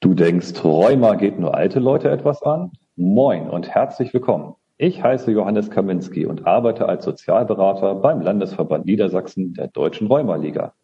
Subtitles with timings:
[0.00, 2.70] Du denkst, Rheuma geht nur alte Leute etwas an?
[2.96, 4.54] Moin und herzlich willkommen.
[4.76, 10.74] Ich heiße Johannes Kaminski und arbeite als Sozialberater beim Landesverband Niedersachsen der Deutschen Rheumaliga.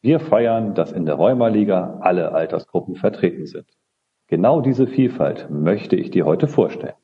[0.00, 3.68] Wir feiern, dass in der Rheumaliga alle Altersgruppen vertreten sind.
[4.26, 6.96] Genau diese Vielfalt möchte ich dir heute vorstellen.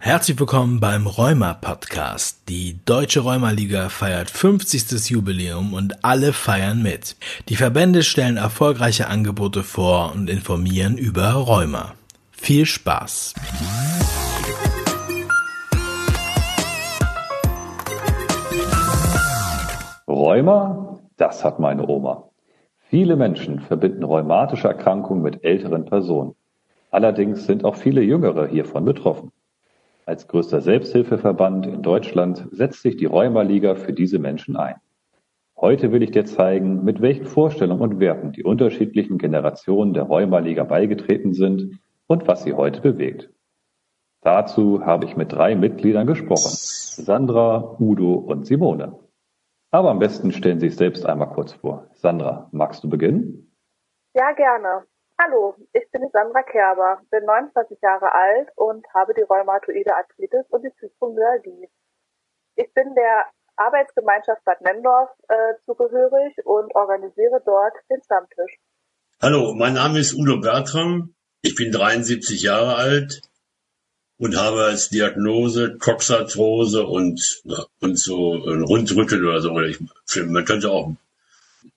[0.00, 2.48] Herzlich willkommen beim Rheuma Podcast.
[2.48, 5.10] Die Deutsche Rheumaliga feiert 50.
[5.10, 7.16] Jubiläum und alle feiern mit.
[7.48, 11.94] Die Verbände stellen erfolgreiche Angebote vor und informieren über Rheuma.
[12.30, 13.34] Viel Spaß!
[20.06, 22.30] Rheuma, das hat meine Oma.
[22.88, 26.36] Viele Menschen verbinden rheumatische Erkrankungen mit älteren Personen.
[26.92, 29.32] Allerdings sind auch viele Jüngere hiervon betroffen.
[30.08, 34.76] Als größter Selbsthilfeverband in Deutschland setzt sich die Rheumaliga für diese Menschen ein.
[35.54, 40.64] Heute will ich dir zeigen, mit welchen Vorstellungen und Werten die unterschiedlichen Generationen der Rheumaliga
[40.64, 43.28] beigetreten sind und was sie heute bewegt.
[44.22, 46.52] Dazu habe ich mit drei Mitgliedern gesprochen.
[46.54, 48.98] Sandra, Udo und Simone.
[49.70, 51.90] Aber am besten stellen Sie sich selbst einmal kurz vor.
[51.92, 53.54] Sandra, magst du beginnen?
[54.14, 54.86] Ja, gerne.
[55.20, 60.62] Hallo, ich bin Sandra Kerber, bin 29 Jahre alt und habe die rheumatoide Arthritis und
[60.62, 61.68] die Fibromyalgie.
[62.54, 63.24] Ich bin der
[63.56, 68.60] Arbeitsgemeinschaft Bad Nendorf äh, zugehörig und organisiere dort den Stammtisch.
[69.20, 71.14] Hallo, mein Name ist Udo Bertram.
[71.42, 73.20] Ich bin 73 Jahre alt
[74.18, 77.42] und habe als Diagnose Coxarthrose und,
[77.80, 79.60] und so ein Rundrücken oder so.
[79.62, 79.80] Ich,
[80.14, 80.92] man könnte auch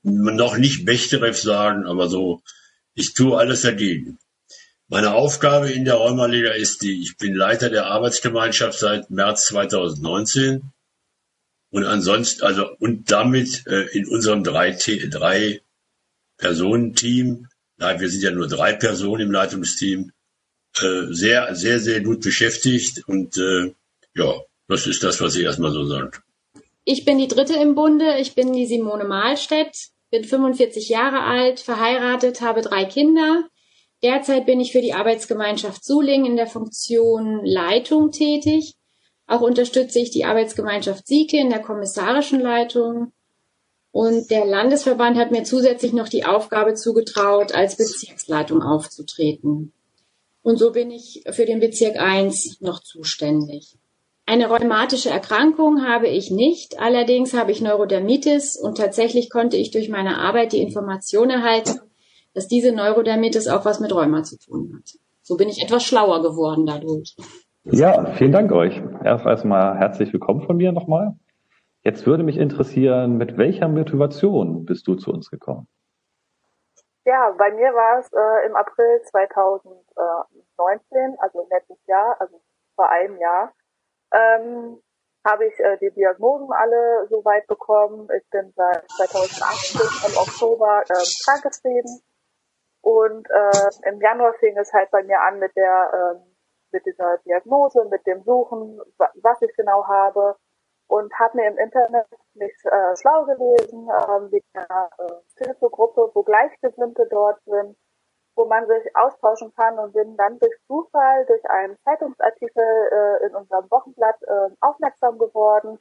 [0.04, 2.44] noch nicht Bechterew sagen, aber so
[2.94, 4.20] ich tue alles dagegen.
[4.88, 10.74] Meine Aufgabe in der Rheumaliga ist die, ich bin Leiter der Arbeitsgemeinschaft seit März 2019
[11.70, 15.62] und ansonsten, also und damit äh, in unserem drei, drei
[16.38, 17.48] Personenteam,
[17.78, 20.12] wir sind ja nur drei Personen im Leitungsteam,
[20.82, 23.74] äh, sehr, sehr, sehr gut beschäftigt und äh,
[24.14, 26.20] ja, das ist das, was ich erstmal so sage.
[26.84, 31.60] Ich bin die dritte im Bunde, ich bin die Simone Mahlstedt bin 45 Jahre alt,
[31.60, 33.46] verheiratet, habe drei Kinder.
[34.04, 38.76] Derzeit bin ich für die Arbeitsgemeinschaft Suling in der Funktion Leitung tätig.
[39.28, 43.14] Auch unterstütze ich die Arbeitsgemeinschaft Sieke in der kommissarischen Leitung.
[43.92, 49.74] Und der Landesverband hat mir zusätzlich noch die Aufgabe zugetraut, als Bezirksleitung aufzutreten.
[50.44, 53.78] Und so bin ich für den Bezirk 1 noch zuständig.
[54.32, 59.90] Eine rheumatische Erkrankung habe ich nicht, allerdings habe ich Neurodermitis und tatsächlich konnte ich durch
[59.90, 61.82] meine Arbeit die Information erhalten,
[62.34, 64.90] dass diese Neurodermitis auch was mit Rheuma zu tun hat.
[65.22, 67.18] So bin ich etwas schlauer geworden dadurch.
[67.66, 68.82] Ja, vielen Dank euch.
[69.04, 71.16] Erst erstmal herzlich willkommen von mir nochmal.
[71.84, 75.68] Jetzt würde mich interessieren, mit welcher Motivation bist du zu uns gekommen?
[77.04, 82.40] Ja, bei mir war es äh, im April 2019, also letztes Jahr, also
[82.78, 83.52] vor einem Jahr,
[84.14, 84.82] ähm,
[85.26, 88.08] habe ich äh, die Diagnosen alle soweit bekommen.
[88.18, 92.02] Ich bin seit 2018 im Oktober ähm, krankgeschrieben.
[92.82, 96.32] Und äh, im Januar fing es halt bei mir an mit der ähm,
[96.72, 100.36] mit dieser Diagnose, mit dem Suchen, was ich genau habe.
[100.88, 106.24] Und habe mir im Internet mich äh, schlau gelesen, äh, wegen einer äh, Hilfegruppe, wo
[106.24, 107.78] Gleichgesinnte dort sind
[108.36, 113.36] wo man sich austauschen kann und bin dann durch Zufall, durch einen Zeitungsartikel äh, in
[113.36, 115.80] unserem Wochenblatt äh, aufmerksam geworden,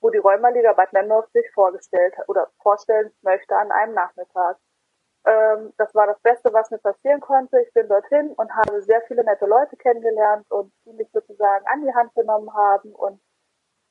[0.00, 4.58] wo die Rheumaliga Bad Nendorf sich vorgestellt oder vorstellen möchte an einem Nachmittag.
[5.26, 7.60] Ähm, das war das Beste, was mir passieren konnte.
[7.60, 11.82] Ich bin dorthin und habe sehr viele nette Leute kennengelernt und die mich sozusagen an
[11.84, 13.20] die Hand genommen haben und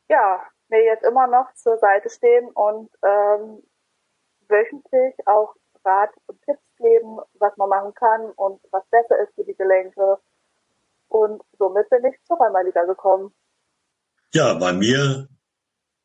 [0.09, 3.63] ja, mir jetzt immer noch zur Seite stehen und ähm,
[4.47, 5.53] wöchentlich auch
[5.85, 10.17] Rat und Tipps geben, was man machen kann und was besser ist für die Gelenke.
[11.07, 13.33] Und somit bin ich zur Rheumaliga gekommen.
[14.33, 15.27] Ja, bei mir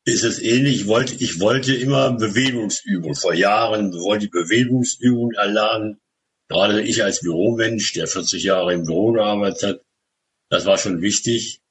[0.05, 0.83] ist es ähnlich.
[0.83, 3.15] Ich wollte, ich wollte immer Bewegungsübungen.
[3.15, 6.01] Vor Jahren wollte ich Bewegungsübungen erlernen.
[6.49, 9.81] Gerade ich als Büromensch, der 40 Jahre im Büro gearbeitet hat,
[10.51, 11.63] das war schon wichtig.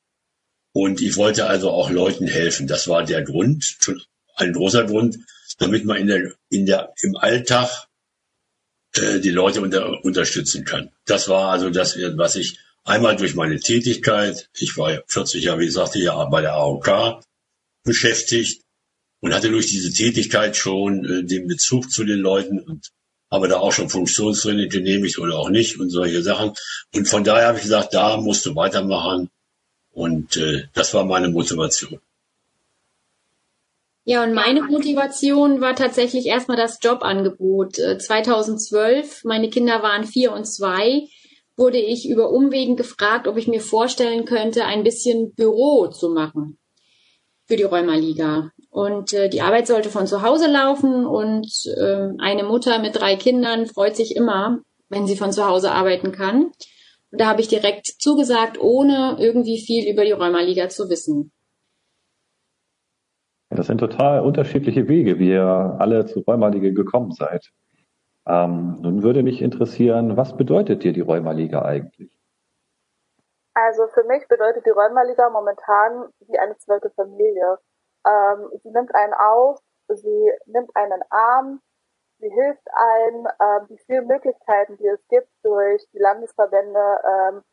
[0.73, 2.67] Und ich wollte also auch Leuten helfen.
[2.67, 3.77] Das war der Grund,
[4.35, 5.17] ein großer Grund,
[5.59, 7.87] damit man in der, in der, im Alltag
[8.97, 10.91] äh, die Leute unter, unterstützen kann.
[11.05, 15.65] Das war also das, was ich einmal durch meine Tätigkeit, ich war 40 Jahre, wie
[15.65, 17.21] gesagt, ja bei der AOK
[17.83, 18.61] beschäftigt
[19.21, 22.91] und hatte durch diese Tätigkeit schon äh, den Bezug zu den Leuten und
[23.31, 26.53] habe da auch schon Funktionstraining genehmigt oder auch nicht und solche Sachen.
[26.93, 29.29] Und von daher habe ich gesagt, da musst du weitermachen.
[29.91, 31.99] Und äh, das war meine Motivation.
[34.05, 37.75] Ja, und meine Motivation war tatsächlich erstmal das Jobangebot.
[37.75, 41.07] 2012, äh, meine Kinder waren vier und zwei,
[41.55, 46.57] wurde ich über Umwegen gefragt, ob ich mir vorstellen könnte, ein bisschen Büro zu machen
[47.45, 48.51] für die Rheumaliga.
[48.69, 51.47] Und äh, die Arbeit sollte von zu Hause laufen und
[51.77, 54.59] äh, eine Mutter mit drei Kindern freut sich immer,
[54.89, 56.45] wenn sie von zu Hause arbeiten kann.
[57.11, 61.31] Und da habe ich direkt zugesagt, ohne irgendwie viel über die Rheumaliga zu wissen.
[63.55, 67.51] Das sind total unterschiedliche Wege, wie ihr alle zu Rheumaliga gekommen seid.
[68.25, 72.11] Ähm, nun würde mich interessieren, was bedeutet dir die Rheumaliga eigentlich?
[73.53, 77.59] Also für mich bedeutet die Rheumaliga momentan wie eine zweite Familie.
[78.05, 79.59] Ähm, sie nimmt einen auf,
[79.89, 81.61] sie nimmt einen Arm,
[82.19, 87.43] sie hilft einem, ähm, die vielen Möglichkeiten, die es gibt durch die Landesverbände, ähm,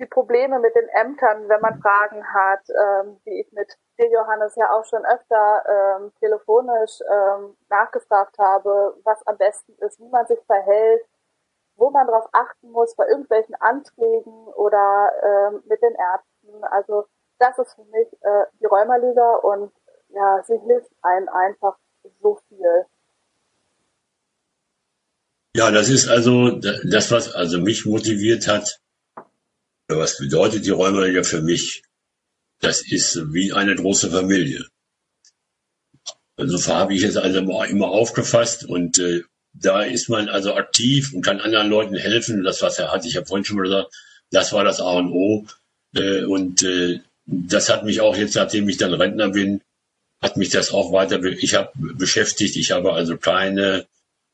[0.00, 4.54] die Probleme mit den Ämtern, wenn man Fragen hat, ähm, wie ich mit dir, Johannes,
[4.56, 10.26] ja auch schon öfter ähm, telefonisch ähm, nachgefragt habe, was am besten ist, wie man
[10.26, 11.02] sich verhält,
[11.76, 16.64] wo man darauf achten muss bei irgendwelchen Anträgen oder ähm, mit den Ärzten.
[16.64, 17.06] Also
[17.38, 19.72] das ist für mich äh, die Rheumaliga und
[20.08, 21.76] ja, sie hilft einem einfach
[22.22, 22.86] so viel.
[25.56, 28.80] Ja, das ist also das, was also mich motiviert hat.
[29.88, 31.82] Was bedeutet die Rheumaliga für mich?
[32.60, 34.66] Das ist wie eine große Familie.
[36.36, 39.22] Also so habe ich es also immer aufgefasst und äh,
[39.52, 42.44] da ist man also aktiv und kann anderen Leuten helfen.
[42.44, 43.92] Das, was er hat, ich habe vorhin schon mal gesagt,
[44.30, 45.46] das war das A und O.
[45.94, 49.60] Äh, und äh, das hat mich auch jetzt, nachdem ich dann Rentner bin,
[50.20, 52.56] hat mich das auch weiter, ich habe beschäftigt.
[52.56, 53.86] Ich habe also keine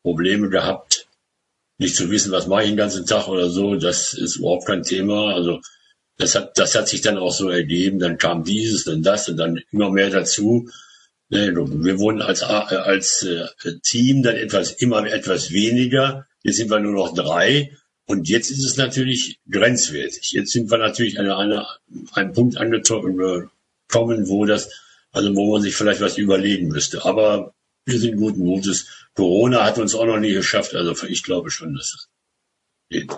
[0.02, 1.06] Probleme gehabt,
[1.78, 3.76] nicht zu wissen, was mache ich den ganzen Tag oder so.
[3.76, 5.34] Das ist überhaupt kein Thema.
[5.34, 5.60] Also
[6.16, 7.98] das hat, das hat sich dann auch so ergeben.
[7.98, 10.68] Dann kam dieses, dann das und dann immer mehr dazu.
[11.28, 13.46] Wir wurden als, als äh,
[13.82, 16.26] Team dann etwas, immer etwas weniger.
[16.42, 17.76] Jetzt sind wir nur noch drei.
[18.06, 20.32] Und jetzt ist es natürlich grenzwertig.
[20.32, 21.66] Jetzt sind wir natürlich an einer,
[22.12, 23.18] einem Punkt angekommen,
[24.28, 24.70] wo das,
[25.10, 27.04] also wo man sich vielleicht was überlegen müsste.
[27.04, 27.54] Aber
[27.86, 29.08] wir sind guten Mutes.
[29.14, 30.74] Corona hat uns auch noch nie geschafft.
[30.74, 32.08] Also ich glaube schon, dass es
[32.90, 33.10] geht.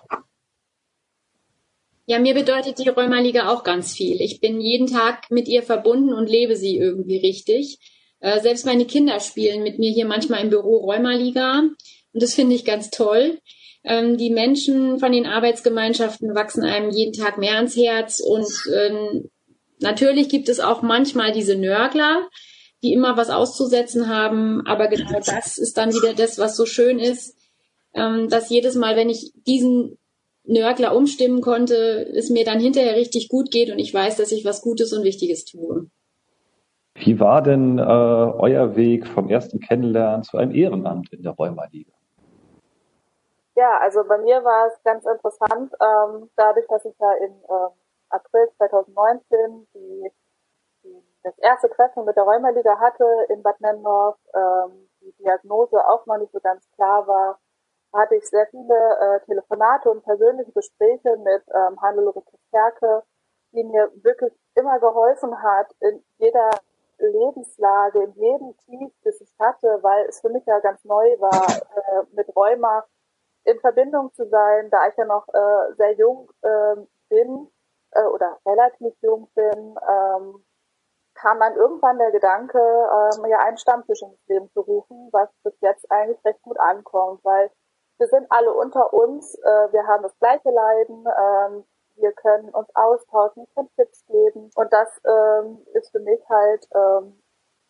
[2.08, 4.20] Ja, mir bedeutet die Rheumaliga auch ganz viel.
[4.20, 7.79] Ich bin jeden Tag mit ihr verbunden und lebe sie irgendwie richtig.
[8.20, 11.61] Äh, selbst meine Kinder spielen mit mir hier manchmal im Büro Rheumaliga
[12.12, 13.41] und das finde ich ganz toll.
[13.82, 19.29] Ähm, die Menschen von den Arbeitsgemeinschaften wachsen einem jeden Tag mehr ans Herz und ähm,
[19.81, 22.29] natürlich gibt es auch manchmal diese Nörgler,
[22.85, 27.00] die immer was auszusetzen haben, aber genau das ist dann wieder das, was so schön
[27.00, 27.37] ist,
[27.94, 29.99] ähm, dass jedes Mal, wenn ich diesen
[30.46, 34.44] Nörgler umstimmen konnte, es mir dann hinterher richtig gut geht und ich weiß, dass ich
[34.44, 35.87] was Gutes und Wichtiges tue.
[36.94, 41.93] Wie war denn äh, euer Weg vom ersten Kennenlernen zu einem Ehrenamt in der Rheumaliga?
[43.54, 47.70] Ja, also bei mir war es ganz interessant, ähm, dadurch, dass ich ja im äh,
[48.10, 50.10] April 2019 die,
[50.84, 56.06] die, das erste Treffen mit der Rheumaliga hatte in Bad Nennendorf, ähm, die Diagnose auch
[56.06, 57.38] noch nicht so ganz klar war,
[57.96, 63.02] hatte ich sehr viele äh, Telefonate und persönliche Gespräche mit ähm, Hannelore Kerke,
[63.52, 66.50] die mir wirklich immer geholfen hat, in jeder
[66.98, 71.46] Lebenslage, in jedem Tief, das ich hatte, weil es für mich ja ganz neu war,
[71.76, 72.84] äh, mit Rheuma
[73.44, 76.76] in Verbindung zu sein, da ich ja noch äh, sehr jung äh,
[77.09, 77.50] bin
[77.92, 80.44] äh, oder relativ jung bin, ähm,
[81.14, 85.54] kam dann irgendwann der Gedanke, ähm, ja einen Stammtisch ins Leben zu rufen, was bis
[85.61, 87.50] jetzt eigentlich recht gut ankommt, weil
[87.99, 91.65] wir sind alle unter uns, äh, wir haben das gleiche Leiden, ähm,
[91.97, 96.67] wir können uns austauschen, wir können Tipps geben und das ähm, ist für mich halt
[96.75, 97.19] ähm,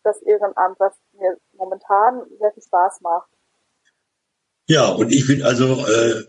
[0.03, 3.29] das Ehrenamt, was mir momentan sehr viel Spaß macht.
[4.67, 6.23] Ja, und ich bin also äh,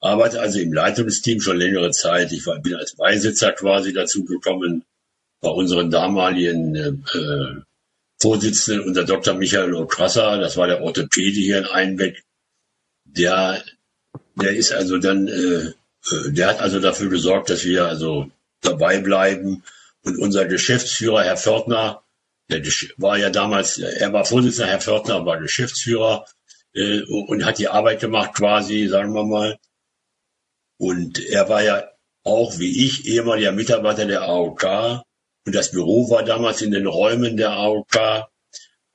[0.00, 2.32] arbeite also im Leitungsteam schon längere Zeit.
[2.32, 4.84] Ich war, bin als Beisitzer quasi dazu gekommen
[5.40, 7.62] bei unseren damaligen äh,
[8.20, 9.34] Vorsitzenden unter Dr.
[9.34, 12.22] Michael Okrasser, das war der Orthopäde hier in Einbeck,
[13.16, 13.64] der,
[14.34, 15.72] der ist also dann, äh,
[16.14, 18.30] äh, der hat also dafür gesorgt, dass wir also
[18.60, 19.62] dabei bleiben.
[20.02, 22.02] Und unser Geschäftsführer, Herr Fördner,
[22.48, 22.62] der
[22.96, 26.26] war ja damals, er war Vorsitzender, Herr Fördner war Geschäftsführer
[26.74, 29.58] äh, und hat die Arbeit gemacht quasi, sagen wir mal.
[30.78, 31.88] Und er war ja
[32.22, 35.04] auch wie ich ehemaliger Mitarbeiter der AOK
[35.46, 38.28] und das Büro war damals in den Räumen der AOK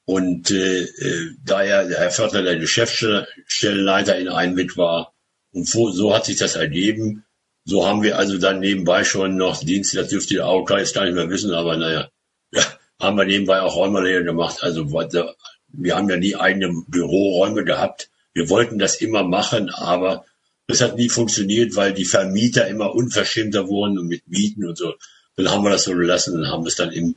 [0.06, 5.14] und äh, äh, da er der Herr Förder der Geschäftsstellenleiter in Einweg war,
[5.54, 7.26] und so hat sich das ergeben.
[7.66, 11.06] So haben wir also dann nebenbei schon noch Dienste, das dürfte die AOK jetzt gar
[11.06, 12.10] nicht mehr wissen, aber naja,
[12.52, 12.64] ja,
[13.00, 14.64] haben wir nebenbei auch Räumerlehre gemacht.
[14.64, 18.10] Also wir haben ja nie eigene Büroräume gehabt.
[18.34, 20.26] Wir wollten das immer machen, aber
[20.68, 24.94] das hat nie funktioniert, weil die Vermieter immer unverschämter wurden und mit Mieten und so.
[25.36, 27.16] Dann haben wir das so gelassen und haben es dann im,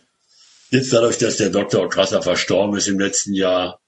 [0.75, 1.89] jetzt dadurch, dass der Dr.
[1.89, 3.81] Krasser verstorben ist im letzten Jahr,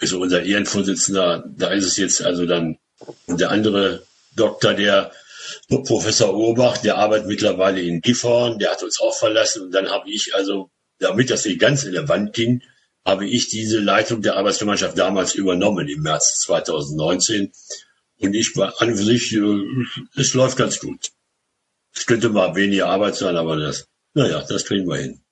[0.00, 2.78] ist unser Ehrenvorsitzender, da ist es jetzt also dann,
[3.26, 4.04] der andere
[4.34, 5.12] Doktor, der
[5.68, 10.10] Professor Urbach, der arbeitet mittlerweile in Gifhorn, der hat uns auch verlassen und dann habe
[10.10, 12.62] ich also, damit das nicht ganz in der Wand ging,
[13.04, 17.52] habe ich diese Leitung der Arbeitsgemeinschaft damals übernommen im März 2019.
[18.20, 19.62] Und ich war an sich, äh,
[20.16, 21.10] es läuft ganz gut.
[21.94, 25.23] Es könnte mal weniger Arbeit sein, aber das, naja, das kriegen wir hin.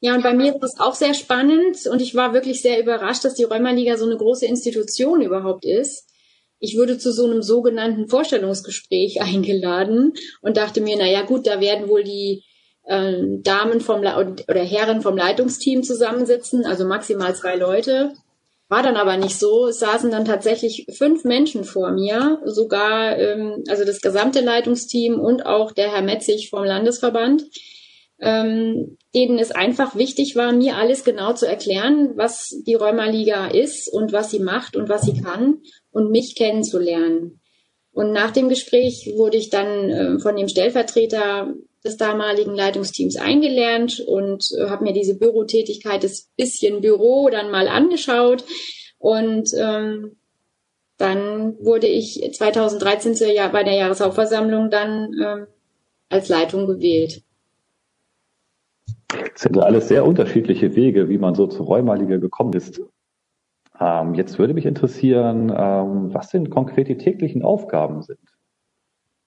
[0.00, 3.24] Ja, und bei mir ist das auch sehr spannend und ich war wirklich sehr überrascht,
[3.24, 6.08] dass die Rheumaliga so eine große Institution überhaupt ist.
[6.58, 11.60] Ich wurde zu so einem sogenannten Vorstellungsgespräch eingeladen und dachte mir, na ja, gut, da
[11.60, 12.44] werden wohl die
[12.84, 18.12] äh, Damen vom oder Herren vom Leitungsteam zusammensitzen, also maximal zwei Leute.
[18.68, 19.68] War dann aber nicht so.
[19.68, 25.44] Es saßen dann tatsächlich fünf Menschen vor mir, sogar ähm, also das gesamte Leitungsteam und
[25.44, 27.44] auch der Herr Metzig vom Landesverband,
[28.20, 33.92] ähm, denen es einfach wichtig war, mir alles genau zu erklären, was die Rheumaliga ist
[33.92, 35.58] und was sie macht und was sie kann
[35.90, 37.40] und mich kennenzulernen.
[37.92, 41.54] Und nach dem Gespräch wurde ich dann äh, von dem Stellvertreter
[41.84, 47.68] des damaligen Leitungsteams eingelernt und äh, habe mir diese Bürotätigkeit, das bisschen Büro dann mal
[47.68, 48.44] angeschaut.
[48.98, 50.16] Und ähm,
[50.96, 55.46] dann wurde ich 2013 zur Jahr, bei der Jahreshauptversammlung dann ähm,
[56.08, 57.22] als Leitung gewählt.
[59.32, 62.80] Das sind alles sehr unterschiedliche Wege, wie man so zur Räumaliga gekommen ist.
[63.80, 68.20] Ähm, jetzt würde mich interessieren, ähm, was denn konkret die täglichen Aufgaben sind.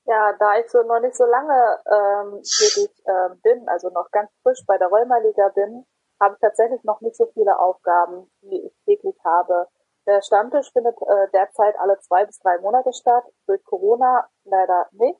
[0.05, 4.29] Ja, da ich so noch nicht so lange ähm, tätig äh, bin, also noch ganz
[4.41, 5.85] frisch bei der Rheumaliga bin,
[6.21, 9.67] habe ich tatsächlich noch nicht so viele Aufgaben, die ich täglich habe.
[10.07, 15.19] Der Stammtisch findet äh, derzeit alle zwei bis drei Monate statt, durch Corona leider nicht,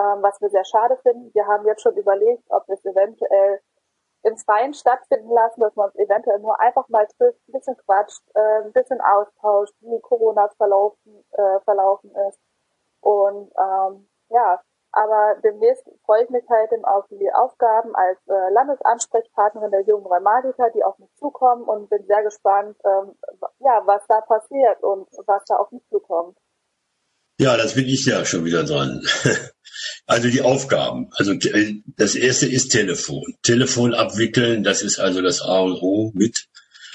[0.00, 1.30] ähm, was wir sehr schade finden.
[1.34, 3.60] Wir haben jetzt schon überlegt, ob wir es eventuell
[4.28, 8.62] im Freien stattfinden lassen, dass man eventuell nur einfach mal trifft, ein bisschen quatscht, äh,
[8.64, 12.38] ein bisschen austauscht, wie Corona verlaufen, äh, verlaufen ist
[13.00, 14.60] und ähm, ja,
[14.92, 20.70] aber demnächst freue ich mich halt auf die Aufgaben als äh, Landesansprechpartnerin der jungen Rheumatiker,
[20.70, 23.14] die auf mich zukommen und bin sehr gespannt, ähm,
[23.58, 26.38] ja, was da passiert und was da auf mich zukommt.
[27.38, 29.02] Ja, das bin ich ja schon wieder dran.
[30.06, 31.08] Also die Aufgaben.
[31.12, 31.34] Also
[31.96, 33.34] das erste ist Telefon.
[33.42, 36.46] Telefon abwickeln, das ist also das A und O mit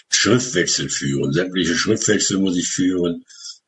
[0.10, 1.32] Schriftwechsel führen.
[1.32, 3.24] Sämtliche Schriftwechsel muss ich führen.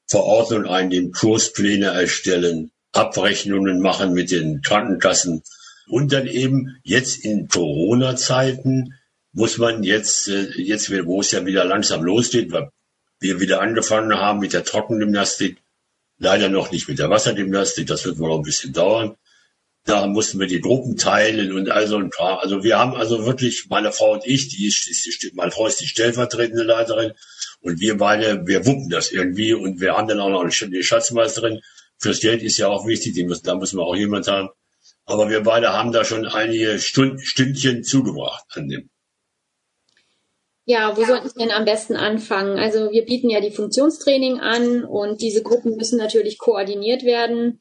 [0.07, 5.43] Verordnung einnehmen, Kurspläne erstellen, Abrechnungen machen mit den Krankenkassen.
[5.87, 8.95] Und dann eben jetzt in Corona-Zeiten
[9.31, 12.69] muss man jetzt, äh, jetzt, wo es ja wieder langsam losgeht, weil
[13.19, 15.57] wir wieder angefangen haben mit der Trockengymnastik,
[16.17, 19.15] leider noch nicht mit der Wassergymnastik, das wird wohl noch ein bisschen dauern.
[19.85, 22.41] Da mussten wir die Gruppen teilen und also ein paar.
[22.41, 24.87] Also wir haben also wirklich, meine Frau und ich, die ist,
[25.21, 27.13] die, meine Frau ist die stellvertretende Leiterin
[27.61, 31.61] und wir beide, wir wuppen das irgendwie und wir haben dann auch noch die Schatzmeisterin.
[31.99, 34.49] Fürs Geld ist ja auch wichtig, müssen, da müssen wir auch jemand haben.
[35.05, 38.89] Aber wir beide haben da schon einige Stund, Stündchen zugebracht an dem.
[40.67, 42.57] Ja, wo sollten wir denn am besten anfangen?
[42.57, 47.59] Also wir bieten ja die Funktionstraining an und diese Gruppen müssen natürlich koordiniert werden.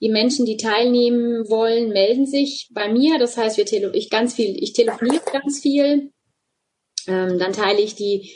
[0.00, 3.18] Die Menschen, die teilnehmen wollen, melden sich bei mir.
[3.18, 6.12] Das heißt, wir tele ich ganz viel, ich telefoniere ganz viel.
[7.06, 8.30] Ähm, dann teile ich die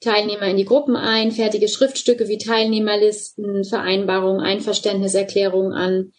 [0.00, 6.12] Teilnehmer in die Gruppen ein, fertige Schriftstücke wie Teilnehmerlisten, Vereinbarungen, Einverständniserklärungen an.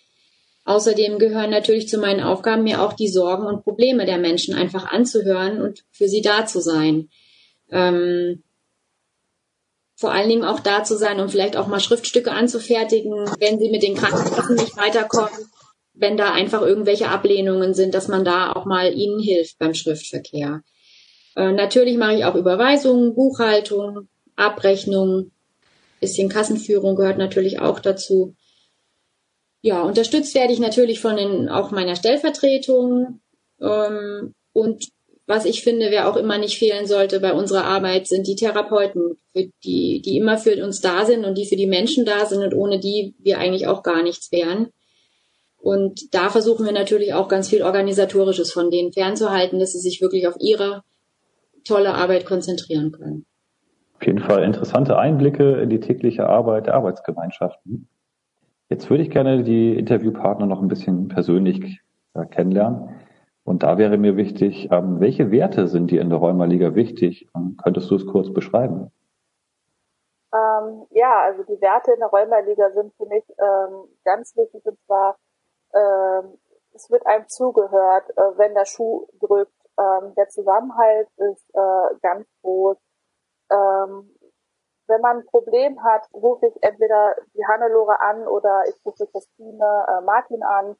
[0.66, 4.86] Außerdem gehören natürlich zu meinen Aufgaben mir auch die Sorgen und Probleme der Menschen einfach
[4.86, 7.10] anzuhören und für sie da zu sein.
[7.75, 8.41] Ähm,
[9.98, 13.70] vor allen Dingen auch da zu sein, um vielleicht auch mal Schriftstücke anzufertigen, wenn sie
[13.70, 15.51] mit den Krankenkassen nicht weiterkommen,
[15.94, 20.62] wenn da einfach irgendwelche Ablehnungen sind, dass man da auch mal ihnen hilft beim Schriftverkehr.
[21.36, 25.32] Äh, natürlich mache ich auch Überweisungen, Buchhaltung, Abrechnung,
[26.00, 28.36] bisschen Kassenführung gehört natürlich auch dazu.
[29.62, 33.22] Ja, unterstützt werde ich natürlich von den, auch meiner Stellvertretung.
[33.60, 34.88] Ähm, und
[35.27, 39.17] was ich finde, wer auch immer nicht fehlen sollte bei unserer Arbeit, sind die Therapeuten,
[39.34, 42.53] die, die immer für uns da sind und die für die Menschen da sind und
[42.53, 44.67] ohne die wir eigentlich auch gar nichts wären.
[45.58, 50.00] Und da versuchen wir natürlich auch ganz viel Organisatorisches von denen fernzuhalten, dass sie sich
[50.00, 50.84] wirklich auf ihre
[51.63, 53.25] tolle Arbeit konzentrieren können.
[53.96, 57.88] Auf jeden Fall interessante Einblicke in die tägliche Arbeit der Arbeitsgemeinschaften.
[58.70, 61.79] Jetzt würde ich gerne die Interviewpartner noch ein bisschen persönlich
[62.29, 62.89] kennenlernen.
[63.46, 67.30] Und da wäre mir wichtig, ähm, welche Werte sind dir in der Rheumaliga wichtig?
[67.36, 68.92] Ähm, könntest du es kurz beschreiben?
[70.34, 74.80] Ähm, ja, also die Werte in der Rheumaliga sind für mich ähm, ganz wichtig und
[74.88, 75.18] zwar,
[75.75, 76.40] ähm,
[76.74, 79.54] es wird einem zugehört, äh, wenn der Schuh drückt.
[79.78, 82.78] Ähm, der Zusammenhalt ist äh, ganz groß.
[84.88, 89.86] Wenn man ein Problem hat, rufe ich entweder die Hannelore an oder ich rufe Christine
[89.88, 90.75] äh, Martin an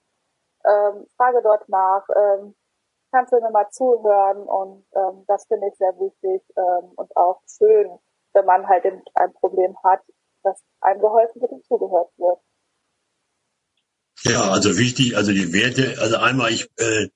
[0.68, 2.56] ähm, frage dort nach, ähm,
[3.12, 7.42] kannst du mir mal zuhören und ähm, das finde ich sehr wichtig ähm, und auch
[7.48, 7.98] schön,
[8.34, 10.02] wenn man halt ein Problem hat,
[10.44, 12.40] dass einem geholfen wird und zugehört wird.
[14.24, 17.08] Ja, also wichtig, also die Werte, also einmal ich äh,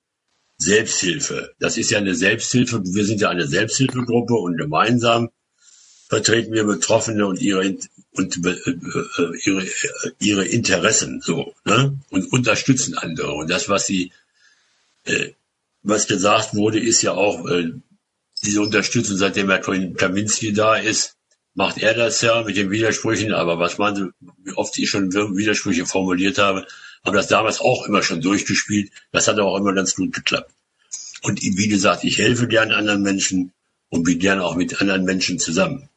[0.56, 1.54] Selbsthilfe.
[1.58, 2.82] Das ist ja eine Selbsthilfe.
[2.84, 5.30] Wir sind ja eine Selbsthilfegruppe und gemeinsam
[6.08, 7.64] vertreten wir Betroffene und ihre
[8.12, 9.66] und äh, äh, ihre
[10.18, 11.96] ihre Interessen so ne?
[12.10, 13.32] und unterstützen andere.
[13.32, 14.12] Und das was sie
[15.04, 15.30] äh,
[15.82, 17.72] was gesagt wurde ist ja auch äh,
[18.42, 21.16] diese Unterstützung seitdem Herr Kaminski da ist
[21.54, 23.32] macht er das ja mit den Widersprüchen.
[23.32, 24.12] Aber was man
[24.44, 26.66] wie oft ich schon Widersprüche formuliert habe
[27.04, 28.90] habe das damals auch immer schon durchgespielt.
[29.10, 30.52] Das hat auch immer ganz gut geklappt.
[31.22, 33.52] Und wie gesagt ich helfe gern anderen Menschen
[33.88, 35.89] und bin gern auch mit anderen Menschen zusammen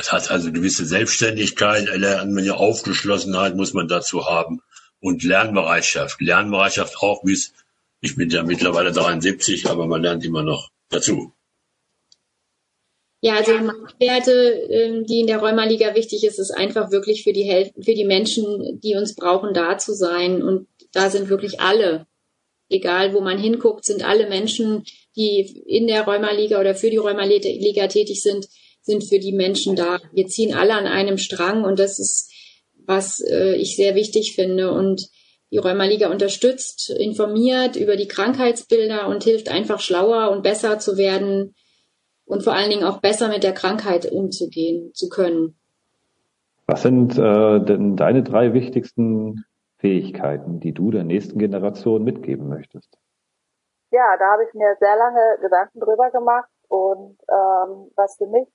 [0.00, 4.62] es hat also gewisse Selbstständigkeit, eine Aufgeschlossenheit muss man dazu haben
[5.00, 6.20] und Lernbereitschaft.
[6.20, 7.52] Lernbereitschaft auch bis,
[8.00, 11.32] ich bin ja mittlerweile 73, aber man lernt immer noch dazu.
[13.22, 13.52] Ja, also
[13.98, 14.32] Werte,
[14.70, 18.06] ähm, die in der Rheumaliga wichtig ist, ist einfach wirklich für die Hel für die
[18.06, 20.42] Menschen, die uns brauchen, da zu sein.
[20.42, 22.06] Und da sind wirklich alle,
[22.70, 24.84] egal wo man hinguckt, sind alle Menschen,
[25.16, 28.48] die in der Rheumaliga oder für die Rheumaliga tätig sind,
[28.90, 29.98] sind für die Menschen da.
[30.12, 32.32] Wir ziehen alle an einem Strang und das ist,
[32.86, 34.72] was äh, ich sehr wichtig finde.
[34.72, 35.08] Und
[35.50, 41.54] die Rheumaliga unterstützt, informiert über die Krankheitsbilder und hilft einfach schlauer und besser zu werden
[42.24, 45.56] und vor allen Dingen auch besser mit der Krankheit umzugehen zu können.
[46.66, 49.44] Was sind äh, denn deine drei wichtigsten
[49.78, 52.96] Fähigkeiten, die du der nächsten Generation mitgeben möchtest?
[53.90, 58.46] Ja, da habe ich mir sehr lange Gedanken drüber gemacht und ähm, was für mich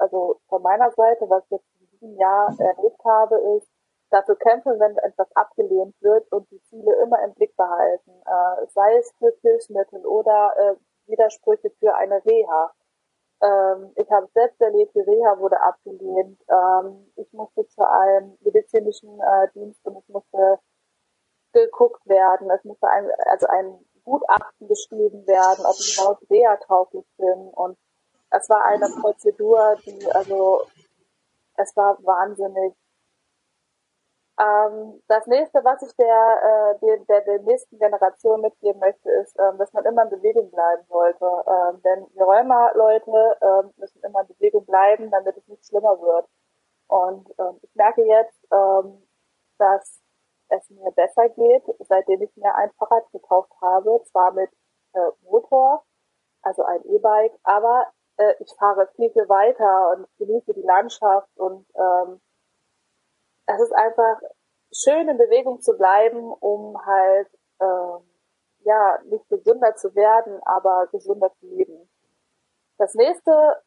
[0.00, 3.68] also von meiner Seite, was ich jetzt in diesem Jahr erlebt habe, ist,
[4.10, 8.96] dafür kämpfen, wenn etwas abgelehnt wird und die Ziele immer im Blick behalten, äh, sei
[8.98, 12.72] es für Hilfsmittel oder äh, Widersprüche für eine Reha.
[13.42, 16.40] Ähm, ich habe selbst erlebt, die Reha wurde abgelehnt.
[16.48, 20.58] Ähm, ich musste zu einem medizinischen äh, Dienst und es musste
[21.52, 22.50] geguckt werden.
[22.50, 27.78] Es musste ein, also ein Gutachten geschrieben werden, ob ich überhaupt Reha-tauglich bin und
[28.30, 30.66] es war eine Prozedur, die, also,
[31.56, 32.74] es war wahnsinnig.
[34.40, 39.58] Ähm, das nächste, was ich der, äh, der, der, nächsten Generation mitgeben möchte, ist, ähm,
[39.58, 41.26] dass man immer in Bewegung bleiben sollte.
[41.26, 46.26] Ähm, denn die Rheuma-Leute ähm, müssen immer in Bewegung bleiben, damit es nicht schlimmer wird.
[46.88, 49.06] Und ähm, ich merke jetzt, ähm,
[49.58, 50.00] dass
[50.48, 54.50] es mir besser geht, seitdem ich mir ein Fahrrad gekauft habe, zwar mit
[54.94, 55.84] äh, Motor,
[56.42, 61.66] also ein E-Bike, aber äh, ich fahre viel, viel weiter und genieße die Landschaft und
[61.74, 62.20] ähm,
[63.46, 64.20] es ist einfach
[64.72, 67.28] schön in Bewegung zu bleiben, um halt
[67.60, 68.06] ähm,
[68.60, 71.90] ja nicht gesünder zu werden, aber gesünder zu leben.
[72.78, 73.62] Das nächste,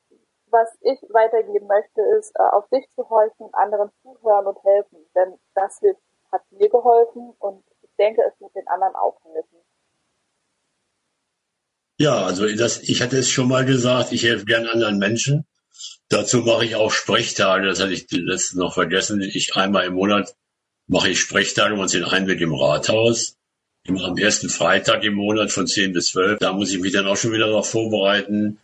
[0.47, 5.39] was ich weitergeben möchte, ist äh, auf sich zu horchen, anderen zuhören und helfen, denn
[5.55, 9.57] das hilft, hat mir geholfen und ich denke, es wird den anderen auch helfen.
[12.03, 15.45] Ja, also das, ich hatte es schon mal gesagt, ich helfe gern anderen Menschen.
[16.09, 19.21] Dazu mache ich auch Sprechtage, das hatte ich letztens noch vergessen.
[19.21, 20.35] Ich einmal im Monat
[20.85, 23.37] mache ich Sprechtage und den mit im Rathaus.
[23.85, 26.39] Immer am ersten Freitag im Monat von 10 bis 12.
[26.39, 28.59] Da muss ich mich dann auch schon wieder darauf vorbereiten.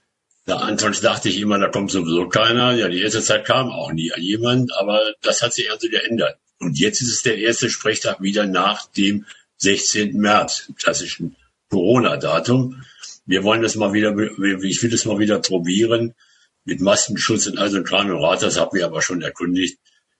[0.46, 2.74] Da anfangs dachte ich immer, da kommt sowieso keiner.
[2.74, 6.38] Ja, die erste Zeit kam auch nie jemand, aber das hat sich also geändert.
[6.60, 9.26] Und jetzt ist es der erste Sprechtag wieder nach dem
[9.60, 10.18] 16.
[10.18, 11.38] März, klassischen
[11.70, 12.84] Corona-Datum.
[13.30, 14.18] Wir wollen das mal wieder,
[14.64, 16.16] ich will das mal wieder probieren
[16.66, 18.42] mit Maskenschutz und also und Rad.
[18.42, 19.78] Das haben wir aber schon erkundigt.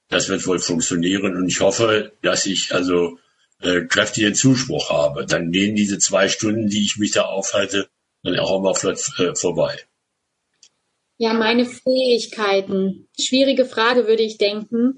[0.10, 3.18] Das wird wohl funktionieren und ich hoffe, dass ich also
[3.62, 5.26] äh, kräftigen Zuspruch habe.
[5.26, 7.90] Dann gehen diese zwei Stunden, die ich mich da aufhalte,
[8.22, 9.80] dann auch mal flott äh, vorbei.
[11.18, 13.10] Ja, meine Fähigkeiten.
[13.20, 14.98] Schwierige Frage, würde ich denken.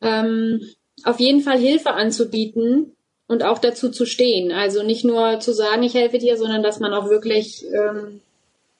[0.00, 0.62] Ähm,
[1.04, 2.96] auf jeden Fall Hilfe anzubieten,
[3.28, 4.50] und auch dazu zu stehen.
[4.50, 8.20] Also nicht nur zu sagen, ich helfe dir, sondern dass man auch wirklich, ähm,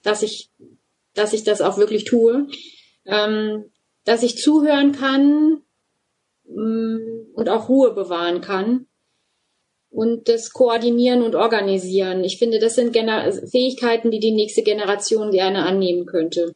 [0.03, 0.49] dass ich,
[1.15, 2.49] dass ich das auch wirklich tue,
[3.05, 3.67] ähm,
[4.05, 5.59] dass ich zuhören kann
[6.49, 8.87] ähm, und auch Ruhe bewahren kann.
[9.91, 12.23] und das Koordinieren und Organisieren.
[12.25, 16.53] Ich finde, das sind Gener Fähigkeiten, die die nächste Generation gerne annehmen könnte.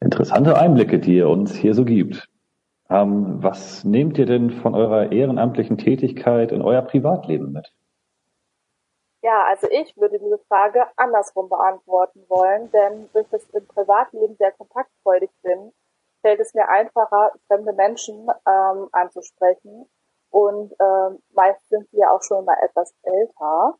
[0.00, 2.26] Interessante Einblicke, die ihr uns hier so gibt.
[2.90, 7.72] Ähm, was nehmt ihr denn von eurer ehrenamtlichen Tätigkeit in euer Privatleben mit?
[9.22, 14.52] Ja, also ich würde diese Frage andersrum beantworten wollen, denn durch das im Privatleben sehr
[14.52, 15.72] kontaktfreudig bin,
[16.20, 19.88] fällt es mir einfacher, fremde Menschen ähm, anzusprechen.
[20.28, 23.78] Und ähm, meist sind sie ja auch schon mal etwas älter.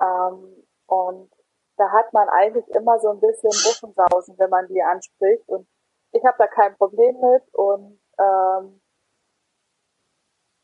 [0.00, 1.30] Ähm, und
[1.76, 5.46] da hat man eigentlich immer so ein bisschen Muffensausen, wenn man die anspricht.
[5.48, 5.66] Und
[6.12, 8.80] ich habe da kein Problem mit und ähm,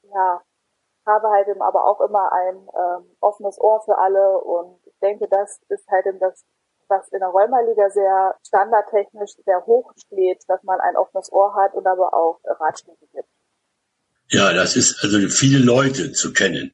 [0.02, 0.42] ja,
[1.06, 5.26] habe halt eben aber auch immer ein ähm, offenes Ohr für alle und ich denke,
[5.28, 6.44] das ist halt eben das,
[6.88, 11.74] was in der Räumerliga sehr standardtechnisch sehr hoch steht, dass man ein offenes Ohr hat
[11.74, 13.28] und aber auch Ratschläge gibt.
[14.28, 16.72] Ja, das ist also viele Leute zu kennen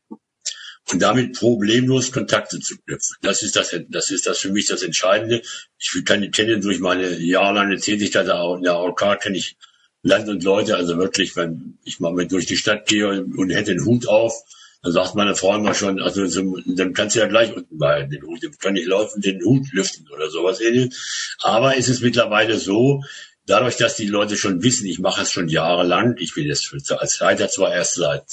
[0.92, 3.16] und damit problemlos Kontakte zu knüpfen.
[3.22, 5.42] Das ist das, das ist das für mich das Entscheidende.
[5.78, 9.56] Ich kann, kenne durch meine jahrelange Tätigkeit in der AOK kenne ich
[10.08, 13.74] Land und Leute, also wirklich, wenn ich mal mit durch die Stadt gehe und hätte
[13.74, 14.32] den Hut auf,
[14.82, 16.24] dann sagt meine Frau immer schon, also
[16.66, 20.08] dann kannst du ja gleich unten behalten den Hut, kann ich laufen, den Hut lüften
[20.08, 21.36] oder sowas ähnliches.
[21.42, 23.02] Aber ist es mittlerweile so,
[23.44, 27.18] dadurch, dass die Leute schon wissen, ich mache es schon jahrelang, ich bin jetzt als
[27.18, 28.24] Leiter zwar erst seit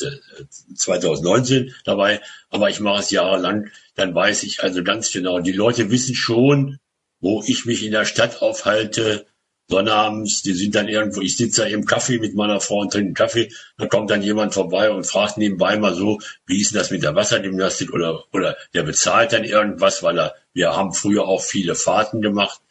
[0.75, 5.51] 2019 äh, dabei, aber ich mache es jahrelang, dann weiß ich also ganz genau, die
[5.51, 6.79] Leute wissen schon,
[7.21, 9.25] wo ich mich in der Stadt aufhalte,
[9.67, 13.13] Sonnabends, die sind dann irgendwo, ich sitze da im Kaffee mit meiner Frau und trinke
[13.13, 16.91] Kaffee, da kommt dann jemand vorbei und fragt nebenbei mal so, wie ist denn das
[16.91, 21.41] mit der Wassergymnastik oder, oder der bezahlt dann irgendwas, weil er, wir haben früher auch
[21.41, 22.61] viele Fahrten gemacht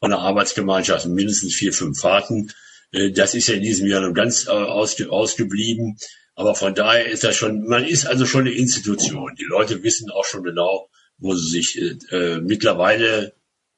[0.00, 2.50] von der Arbeitsgemeinschaft, mindestens vier, fünf Fahrten.
[2.90, 5.98] Äh, das ist ja in diesem Jahr noch ganz äh, ausge, ausgeblieben.
[6.34, 9.36] Aber von daher ist das schon, man ist also schon eine Institution.
[9.38, 13.34] Die Leute wissen auch schon genau, wo sie sich äh, äh mittlerweile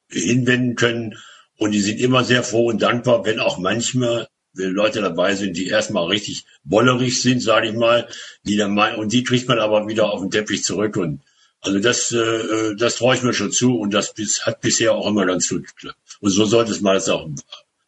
[0.09, 1.17] hinwenden können
[1.63, 5.67] und die sind immer sehr froh und dankbar, wenn auch manchmal Leute dabei sind, die
[5.67, 8.07] erstmal richtig bollerig sind, sage ich mal,
[8.43, 11.21] die dann mal, und die kriegt man aber wieder auf den Teppich zurück und
[11.61, 14.93] also das, äh, äh das traue ich mir schon zu und das bis, hat bisher
[14.93, 15.97] auch immer ganz gut geklappt.
[16.19, 17.29] Und so sollte es mal auch,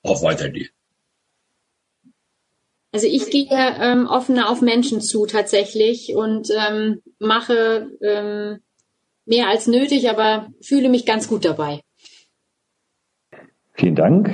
[0.02, 0.70] auch weitergehen.
[2.94, 8.62] Also ich gehe ähm, offener auf Menschen zu tatsächlich und ähm, mache ähm,
[9.26, 11.82] mehr als nötig, aber fühle mich ganz gut dabei.
[13.76, 14.30] Vielen Dank.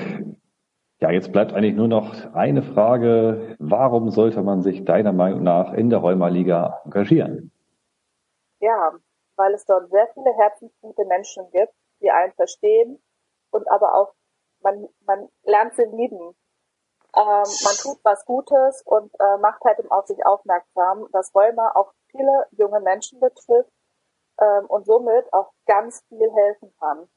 [1.00, 3.56] Ja, jetzt bleibt eigentlich nur noch eine Frage.
[3.58, 7.52] Warum sollte man sich deiner Meinung nach in der Rheumaliga engagieren?
[8.60, 8.92] Ja,
[9.36, 13.02] weil es dort sehr viele herzensgute Menschen gibt, die einen verstehen
[13.50, 14.14] und aber auch
[14.62, 16.36] man, man lernt sie lieben.
[17.16, 21.94] Ähm, man tut was Gutes und äh, macht halt auf sich aufmerksam, dass Rheuma auch
[22.12, 23.72] viele junge Menschen betrifft
[24.40, 27.10] ähm, und somit auch ganz viel helfen kann.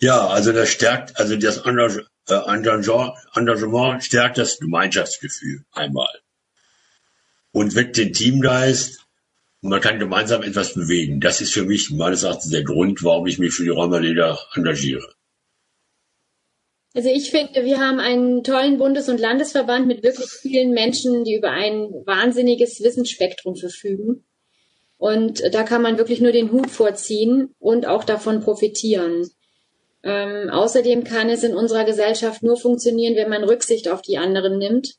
[0.00, 6.20] Ja, also das stärkt, also das äh, Engagement stärkt das Gemeinschaftsgefühl einmal
[7.52, 9.00] und weckt den Teamgeist
[9.62, 11.20] man kann gemeinsam etwas bewegen.
[11.20, 15.06] Das ist für mich meines Erachtens der Grund, warum ich mich für die Rheumaliga engagiere.
[16.94, 21.36] Also ich finde, wir haben einen tollen Bundes- und Landesverband mit wirklich vielen Menschen, die
[21.36, 24.24] über ein wahnsinniges Wissensspektrum verfügen.
[24.98, 29.30] Und da kann man wirklich nur den Hut vorziehen und auch davon profitieren.
[30.02, 34.58] Ähm, außerdem kann es in unserer Gesellschaft nur funktionieren, wenn man Rücksicht auf die anderen
[34.58, 34.94] nimmt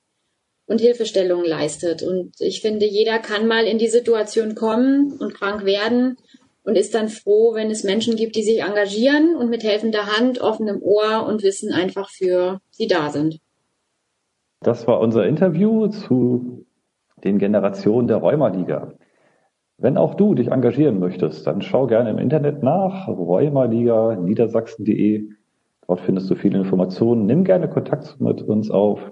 [0.67, 2.03] und Hilfestellungen leistet.
[2.03, 6.17] Und ich finde, jeder kann mal in die Situation kommen und krank werden
[6.63, 10.39] und ist dann froh, wenn es Menschen gibt, die sich engagieren und mit helfender Hand,
[10.39, 13.39] offenem Ohr und Wissen einfach für sie da sind.
[14.61, 16.65] Das war unser Interview zu
[17.23, 18.93] den Generationen der Rheumaliga.
[19.81, 25.27] Wenn auch du dich engagieren möchtest, dann schau gerne im Internet nach, rheumaliga niedersachsen.de.
[25.87, 27.25] Dort findest du viele Informationen.
[27.25, 29.11] Nimm gerne Kontakt mit uns auf.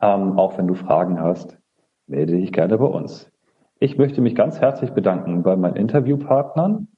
[0.00, 1.58] Ähm, auch wenn du Fragen hast,
[2.06, 3.30] melde dich gerne bei uns.
[3.78, 6.88] Ich möchte mich ganz herzlich bedanken bei meinen Interviewpartnern,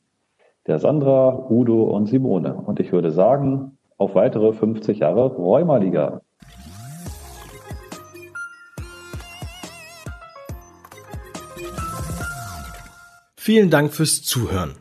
[0.68, 2.54] der Sandra, Udo und Simone.
[2.54, 6.20] Und ich würde sagen, auf weitere 50 Jahre Rheumaliga.
[13.48, 14.74] Vielen Dank fürs Zuhören.